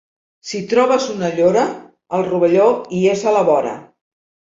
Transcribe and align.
Si 0.51 0.59
trobes 0.69 1.03
una 1.15 1.29
llora, 1.39 1.65
el 2.19 2.25
rovelló 2.29 2.65
hi 2.97 3.03
és 3.13 3.23
a 3.25 3.35
la 3.37 3.45
vora. 3.51 3.75